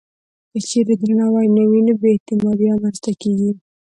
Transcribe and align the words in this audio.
که 0.51 0.59
چېرې 0.67 0.93
درناوی 1.01 1.47
نه 1.57 1.63
وي، 1.69 1.79
نو 1.87 1.93
بې 2.01 2.09
اعتمادي 2.13 2.65
رامنځته 2.71 3.11
کېږي. 3.21 3.51